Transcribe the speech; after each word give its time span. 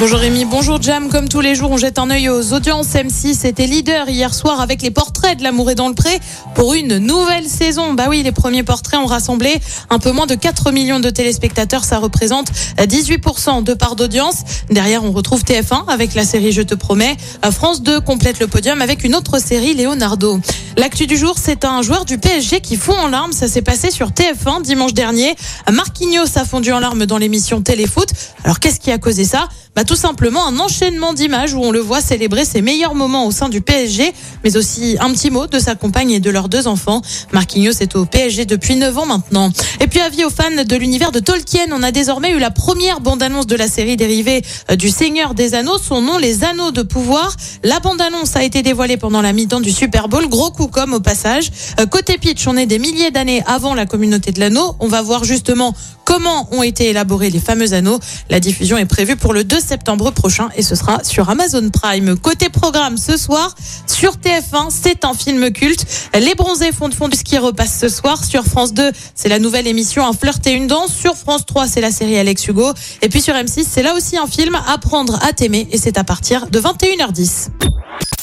Bonjour 0.00 0.18
Rémi, 0.18 0.44
bonjour 0.44 0.82
Jam. 0.82 1.08
Comme 1.08 1.28
tous 1.28 1.40
les 1.40 1.54
jours, 1.54 1.70
on 1.70 1.76
jette 1.76 2.00
un 2.00 2.10
œil 2.10 2.28
aux 2.28 2.52
audiences. 2.52 2.88
M6 2.88 3.46
était 3.46 3.68
leader 3.68 4.08
hier 4.08 4.34
soir 4.34 4.60
avec 4.60 4.82
les 4.82 4.90
portraits 4.90 5.38
de 5.38 5.44
l'amour 5.44 5.70
et 5.70 5.76
dans 5.76 5.86
le 5.86 5.94
pré 5.94 6.18
pour 6.56 6.74
une 6.74 6.98
nouvelle 6.98 7.46
saison. 7.46 7.94
Bah 7.94 8.06
oui, 8.08 8.24
les 8.24 8.32
premiers 8.32 8.64
portraits 8.64 8.98
ont 8.98 9.06
rassemblé 9.06 9.56
un 9.90 10.00
peu 10.00 10.10
moins 10.10 10.26
de 10.26 10.34
4 10.34 10.72
millions 10.72 10.98
de 10.98 11.10
téléspectateurs. 11.10 11.84
Ça 11.84 11.98
représente 11.98 12.48
18% 12.76 13.62
de 13.62 13.72
part 13.72 13.94
d'audience. 13.94 14.38
Derrière, 14.68 15.04
on 15.04 15.12
retrouve 15.12 15.44
TF1 15.44 15.84
avec 15.86 16.14
la 16.14 16.24
série 16.24 16.50
Je 16.50 16.62
te 16.62 16.74
promets. 16.74 17.16
France 17.52 17.80
2 17.80 18.00
complète 18.00 18.40
le 18.40 18.48
podium 18.48 18.82
avec 18.82 19.04
une 19.04 19.14
autre 19.14 19.38
série, 19.38 19.74
Leonardo. 19.74 20.40
L'actu 20.76 21.06
du 21.06 21.16
jour, 21.16 21.36
c'est 21.40 21.64
un 21.64 21.82
joueur 21.82 22.04
du 22.04 22.18
PSG 22.18 22.60
qui 22.60 22.76
fond 22.76 22.98
en 22.98 23.06
larmes. 23.06 23.32
Ça 23.32 23.46
s'est 23.46 23.62
passé 23.62 23.92
sur 23.92 24.10
TF1 24.10 24.62
dimanche 24.62 24.92
dernier. 24.92 25.36
Marquinhos 25.72 26.36
a 26.36 26.44
fondu 26.44 26.72
en 26.72 26.80
larmes 26.80 27.06
dans 27.06 27.18
l'émission 27.18 27.62
Téléfoot. 27.62 28.08
Alors 28.42 28.58
qu'est-ce 28.58 28.80
qui 28.80 28.90
a 28.90 28.98
causé 28.98 29.24
ça? 29.24 29.48
Bah, 29.76 29.83
tout 29.84 29.96
simplement 29.96 30.46
un 30.46 30.58
enchaînement 30.58 31.12
d'images 31.12 31.54
où 31.54 31.60
on 31.60 31.70
le 31.70 31.80
voit 31.80 32.00
célébrer 32.00 32.44
ses 32.44 32.62
meilleurs 32.62 32.94
moments 32.94 33.26
au 33.26 33.30
sein 33.30 33.48
du 33.48 33.60
PSG, 33.60 34.12
mais 34.42 34.56
aussi 34.56 34.96
un 35.00 35.10
petit 35.10 35.30
mot 35.30 35.46
de 35.46 35.58
sa 35.58 35.74
compagne 35.74 36.10
et 36.10 36.20
de 36.20 36.30
leurs 36.30 36.48
deux 36.48 36.66
enfants. 36.66 37.02
Marquinhos 37.32 37.80
est 37.80 37.96
au 37.96 38.04
PSG 38.04 38.46
depuis 38.46 38.76
9 38.76 38.98
ans 38.98 39.06
maintenant. 39.06 39.50
Et 39.80 39.86
puis 39.86 40.00
avis 40.00 40.24
aux 40.24 40.30
fans 40.30 40.64
de 40.64 40.76
l'univers 40.76 41.12
de 41.12 41.20
Tolkien, 41.20 41.66
on 41.72 41.82
a 41.82 41.90
désormais 41.90 42.30
eu 42.30 42.38
la 42.38 42.50
première 42.50 43.00
bande-annonce 43.00 43.46
de 43.46 43.56
la 43.56 43.68
série 43.68 43.96
dérivée 43.96 44.42
euh, 44.70 44.76
du 44.76 44.88
Seigneur 44.88 45.34
des 45.34 45.54
Anneaux, 45.54 45.78
son 45.78 46.00
nom 46.00 46.18
les 46.18 46.44
Anneaux 46.44 46.70
de 46.70 46.82
pouvoir. 46.82 47.34
La 47.62 47.80
bande-annonce 47.80 48.36
a 48.36 48.42
été 48.42 48.62
dévoilée 48.62 48.96
pendant 48.96 49.22
la 49.22 49.32
mi-temps 49.32 49.60
du 49.60 49.72
Super 49.72 50.08
Bowl, 50.08 50.28
gros 50.28 50.50
coup 50.50 50.68
comme 50.68 50.94
au 50.94 51.00
passage. 51.00 51.50
Euh, 51.80 51.86
côté 51.86 52.18
pitch, 52.18 52.46
on 52.46 52.56
est 52.56 52.66
des 52.66 52.78
milliers 52.78 53.10
d'années 53.10 53.42
avant 53.46 53.74
la 53.74 53.86
communauté 53.86 54.32
de 54.32 54.40
l'anneau. 54.40 54.76
On 54.80 54.88
va 54.88 55.02
voir 55.02 55.24
justement 55.24 55.74
comment 56.14 56.46
ont 56.52 56.62
été 56.62 56.90
élaborés 56.90 57.28
les 57.28 57.40
fameux 57.40 57.72
anneaux. 57.72 57.98
La 58.30 58.38
diffusion 58.38 58.78
est 58.78 58.84
prévue 58.84 59.16
pour 59.16 59.32
le 59.32 59.42
2 59.42 59.58
septembre 59.58 60.12
prochain 60.12 60.48
et 60.54 60.62
ce 60.62 60.76
sera 60.76 61.02
sur 61.02 61.28
Amazon 61.28 61.70
Prime. 61.70 62.16
Côté 62.16 62.50
programme 62.50 62.98
ce 62.98 63.16
soir 63.16 63.52
sur 63.88 64.12
TF1, 64.12 64.68
c'est 64.70 65.04
un 65.04 65.14
film 65.14 65.50
culte. 65.50 65.84
Les 66.14 66.36
bronzés 66.36 66.70
font 66.70 66.88
de 66.88 66.94
fond 66.94 67.08
du 67.08 67.16
ski 67.16 67.38
repasse 67.38 67.76
ce 67.80 67.88
soir 67.88 68.24
sur 68.24 68.44
France 68.44 68.72
2. 68.74 68.92
C'est 69.16 69.28
la 69.28 69.40
nouvelle 69.40 69.66
émission 69.66 70.06
Un 70.06 70.12
flirt 70.12 70.46
et 70.46 70.52
une 70.52 70.68
danse. 70.68 70.94
Sur 70.94 71.16
France 71.16 71.46
3, 71.46 71.66
c'est 71.66 71.80
la 71.80 71.90
série 71.90 72.16
Alex 72.16 72.46
Hugo. 72.46 72.72
Et 73.02 73.08
puis 73.08 73.20
sur 73.20 73.34
M6, 73.34 73.64
c'est 73.68 73.82
là 73.82 73.92
aussi 73.96 74.16
un 74.16 74.28
film 74.28 74.56
Apprendre 74.68 75.18
à 75.20 75.32
t'aimer 75.32 75.66
et 75.72 75.78
c'est 75.78 75.98
à 75.98 76.04
partir 76.04 76.46
de 76.48 76.60
21h10. 76.60 77.48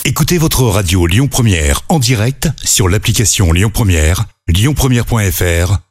Écoutez 0.05 0.37
votre 0.37 0.63
radio 0.63 1.07
Lyon 1.07 1.27
Première 1.27 1.81
en 1.89 1.99
direct 1.99 2.47
sur 2.63 2.87
l'application 2.87 3.51
Lyon 3.51 3.69
Première, 3.69 4.27
lyonpremière.fr 4.47 5.90